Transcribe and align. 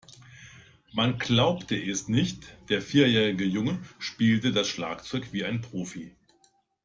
Man 0.93 1.19
glaubte 1.19 1.75
es 1.77 2.07
nicht, 2.07 2.57
der 2.69 2.81
vierjährige 2.81 3.45
Junge 3.45 3.77
spielte 3.99 4.51
das 4.51 4.67
Schlagzeug 4.67 5.31
wie 5.31 5.45
ein 5.45 5.61
Profi. 5.61 6.15